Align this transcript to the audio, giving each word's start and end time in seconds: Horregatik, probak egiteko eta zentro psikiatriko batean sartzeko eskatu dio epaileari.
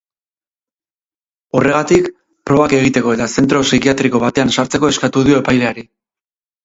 Horregatik, 1.59 2.09
probak 2.51 2.73
egiteko 2.77 3.13
eta 3.17 3.27
zentro 3.39 3.61
psikiatriko 3.67 4.23
batean 4.25 4.55
sartzeko 4.57 4.91
eskatu 4.95 5.27
dio 5.29 5.43
epaileari. 5.45 5.87